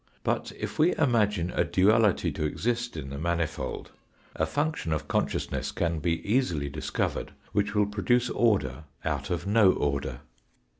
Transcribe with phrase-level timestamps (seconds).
[0.23, 3.91] But if we imagine a duality to exist in the manifold,
[4.35, 9.71] a function of consciousness can be easily discovered which will produce order out of no
[9.71, 10.21] order.